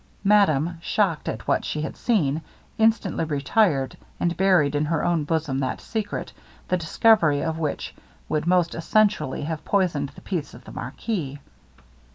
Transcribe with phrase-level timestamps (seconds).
[0.23, 2.41] Madame, shocked at what she had seen,
[2.79, 6.33] instantly retired, and buried in her own bosom that secret,
[6.69, 7.93] the discovery of which
[8.27, 11.39] would most essentially have poisoned the peace of the marquis.